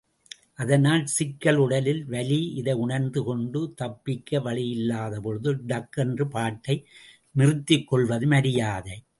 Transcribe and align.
அதனால் 0.55 1.05
சிக்கல், 1.05 1.55
உடலில் 1.55 2.05
வலி, 2.05 2.53
இதை 2.53 2.73
உணர்ந்து 2.73 3.23
கொண்டு, 3.23 3.73
தப்பிக்க 3.75 4.39
வழியில்லாதபொழுது, 4.39 5.53
டக்கென்று 5.67 6.29
பாட்டை 6.29 6.87
நிறுத்திக்கொள்வது 7.37 8.25
மரியாதை. 8.25 9.03